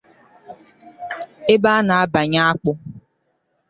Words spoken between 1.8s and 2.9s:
na-abànye akpụ